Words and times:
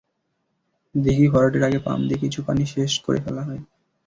দীঘি 0.95 1.27
ভরাটের 1.27 1.63
আগে 1.63 1.79
পাম্প 1.79 2.03
দিয়ে 2.07 2.21
কিছু 2.23 2.39
পানি 2.47 2.63
সেচ 2.65 2.93
করে 3.05 3.19
ফেলা 3.25 3.41
হয়। 3.41 3.61